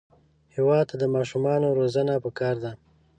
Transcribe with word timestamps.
هېواد 0.55 0.83
ته 0.89 0.95
د 1.01 1.03
ماشومانو 1.15 1.75
روزنه 1.79 2.13
پکار 2.25 2.55
ده 2.63 2.71